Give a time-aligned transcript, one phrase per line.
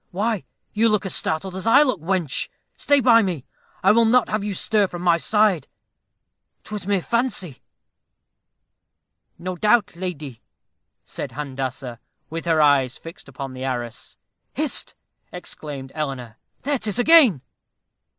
[0.09, 3.45] Why, you look as startled as I look, wench; stay by me
[3.83, 5.67] I will not have you stir from my side
[6.63, 7.61] 'twas mere fancy."
[9.37, 10.41] "No doubt, lady,"
[11.05, 11.99] said Handassah,
[12.31, 14.17] with her eyes fixed upon the arras.
[14.55, 14.95] "Hist!"
[15.31, 17.43] exclaimed Eleanor, "there 'tis again."